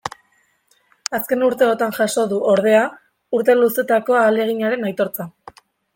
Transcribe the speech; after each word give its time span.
Azken 1.17 1.43
urteotan 1.47 1.93
jaso 1.97 2.25
du, 2.31 2.39
ordea, 2.53 2.81
urte 3.41 3.57
luzetako 3.61 4.19
ahaleginaren 4.23 4.89
aitortza. 4.91 5.29